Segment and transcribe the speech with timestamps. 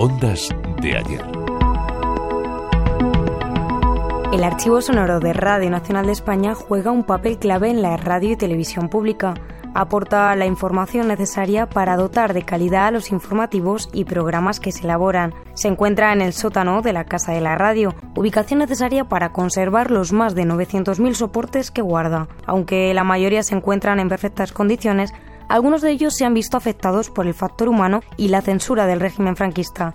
[0.00, 0.48] Ondas
[0.80, 1.24] de ayer.
[4.32, 8.30] El archivo sonoro de Radio Nacional de España juega un papel clave en la radio
[8.30, 9.34] y televisión pública.
[9.74, 14.84] Aporta la información necesaria para dotar de calidad a los informativos y programas que se
[14.84, 15.34] elaboran.
[15.54, 19.90] Se encuentra en el sótano de la Casa de la Radio, ubicación necesaria para conservar
[19.90, 22.28] los más de 900.000 soportes que guarda.
[22.46, 25.12] Aunque la mayoría se encuentran en perfectas condiciones,
[25.48, 29.00] algunos de ellos se han visto afectados por el factor humano y la censura del
[29.00, 29.94] régimen franquista.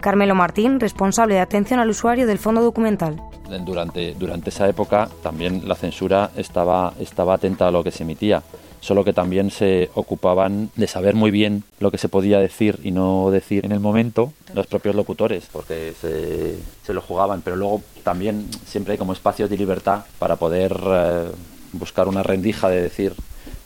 [0.00, 3.20] Carmelo Martín, responsable de atención al usuario del fondo documental.
[3.64, 8.42] Durante, durante esa época también la censura estaba, estaba atenta a lo que se emitía,
[8.80, 12.92] solo que también se ocupaban de saber muy bien lo que se podía decir y
[12.92, 17.82] no decir en el momento los propios locutores, porque se, se lo jugaban, pero luego
[18.04, 21.30] también siempre hay como espacios de libertad para poder eh,
[21.72, 23.14] buscar una rendija de decir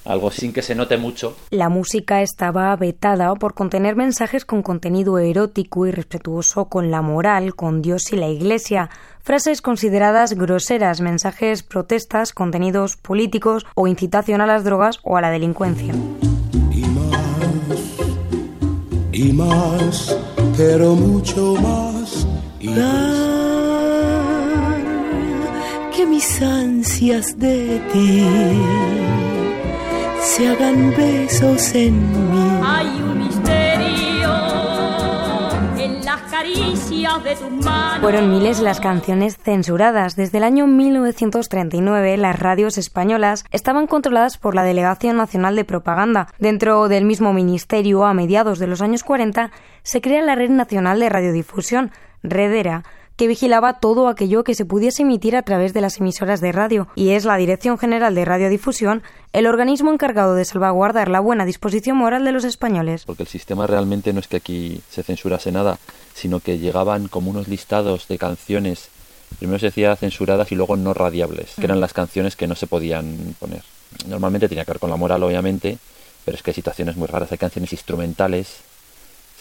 [0.05, 1.37] algo sin que se note mucho.
[1.51, 7.55] La música estaba vetada por contener mensajes con contenido erótico y respetuoso con la moral,
[7.55, 8.91] con Dios y la Iglesia,
[9.23, 15.30] frases consideradas groseras, mensajes protestas, contenidos políticos o incitación a las drogas o a la
[15.30, 15.95] delincuencia.
[16.71, 17.79] Y más,
[19.13, 20.18] y más,
[20.57, 22.27] pero mucho más.
[22.61, 22.74] Y
[25.95, 29.04] que mis ansias de ti
[30.25, 32.61] se hagan besos en mí.
[32.65, 34.30] Hay un misterio
[35.77, 38.01] en las caricias de tus manos.
[38.01, 40.17] Fueron miles las canciones censuradas.
[40.17, 46.29] Desde el año 1939, las radios españolas estaban controladas por la Delegación Nacional de Propaganda.
[46.39, 49.51] Dentro del mismo ministerio, a mediados de los años 40,
[49.83, 51.91] se crea la Red Nacional de Radiodifusión,
[52.23, 52.83] Redera,
[53.16, 56.88] que vigilaba todo aquello que se pudiese emitir a través de las emisoras de radio,
[56.95, 61.96] y es la Dirección General de Radiodifusión el organismo encargado de salvaguardar la buena disposición
[61.96, 63.04] moral de los españoles.
[63.04, 65.78] Porque el sistema realmente no es que aquí se censurase nada,
[66.15, 68.88] sino que llegaban como unos listados de canciones,
[69.38, 72.66] primero se decía censuradas y luego no radiables, que eran las canciones que no se
[72.66, 73.62] podían poner.
[74.06, 75.78] Normalmente tenía que ver con la moral, obviamente,
[76.25, 78.59] pero es que hay situaciones muy raras, hay canciones instrumentales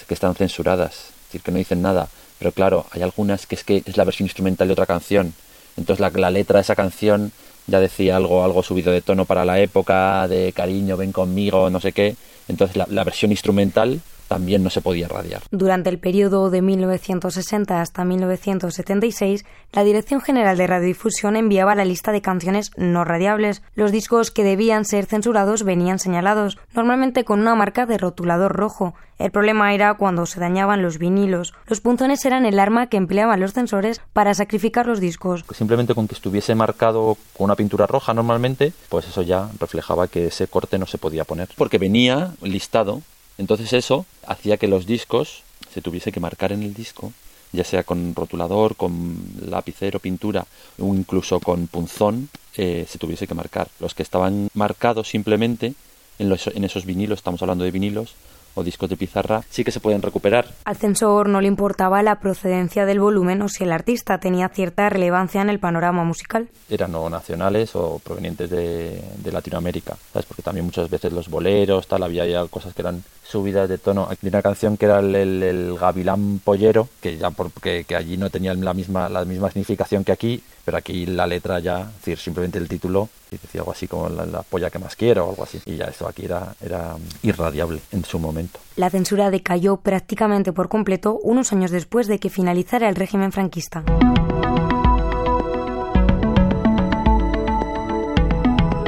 [0.07, 2.09] que están censuradas, es decir, que no dicen nada
[2.43, 5.33] pero claro, hay algunas que es que es la versión instrumental de otra canción.
[5.77, 7.31] Entonces la, la letra de esa canción
[7.67, 11.79] ya decía algo, algo subido de tono para la época, de cariño, ven conmigo, no
[11.79, 12.17] sé qué.
[12.49, 15.43] Entonces la, la versión instrumental también no se podía radiar.
[15.51, 22.11] Durante el periodo de 1960 hasta 1976, la Dirección General de Radiodifusión enviaba la lista
[22.11, 23.61] de canciones no radiables.
[23.75, 28.93] Los discos que debían ser censurados venían señalados, normalmente con una marca de rotulador rojo.
[29.19, 31.53] El problema era cuando se dañaban los vinilos.
[31.67, 35.45] Los punzones eran el arma que empleaban los censores para sacrificar los discos.
[35.53, 40.27] Simplemente con que estuviese marcado con una pintura roja normalmente, pues eso ya reflejaba que
[40.27, 41.49] ese corte no se podía poner.
[41.55, 43.01] Porque venía listado
[43.37, 47.11] entonces eso hacía que los discos se tuviese que marcar en el disco,
[47.51, 49.17] ya sea con rotulador, con
[49.47, 50.45] lapicero, pintura
[50.79, 53.67] o incluso con punzón, eh, se tuviese que marcar.
[53.79, 55.73] Los que estaban marcados simplemente
[56.19, 58.15] en, los, en esos vinilos, estamos hablando de vinilos,
[58.55, 60.47] o discos de pizarra sí que se pueden recuperar.
[60.65, 64.89] Al censor no le importaba la procedencia del volumen o si el artista tenía cierta
[64.89, 66.47] relevancia en el panorama musical.
[66.69, 70.25] Eran o nacionales o provenientes de, de Latinoamérica, ¿sabes?
[70.25, 74.07] Porque también muchas veces los boleros, tal, había ya cosas que eran subidas de tono.
[74.09, 78.17] Hay una canción que era el, el, el Gavilán Pollero, que ya porque que allí
[78.17, 81.95] no tenía la misma, la misma significación que aquí, pero aquí la letra ya, es
[81.97, 85.25] decir, simplemente el título, y decía algo así como la, la, polla que más quiero
[85.25, 85.61] o algo así.
[85.65, 88.59] Y ya esto aquí era, era irradiable en su momento.
[88.75, 93.83] La censura decayó prácticamente por completo unos años después de que finalizara el régimen franquista.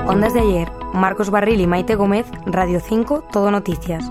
[0.08, 4.06] Ondas de ayer, Marcos Barril y Maite Gómez, Radio 5, Todo Noticias.